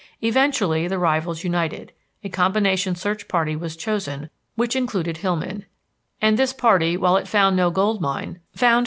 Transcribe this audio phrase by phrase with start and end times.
[0.23, 1.91] Eventually the rivals united.
[2.23, 5.67] A combination search party was chosen which included Hillman,
[6.19, 8.79] and this party, while it found no gold mine, found Crater Lake.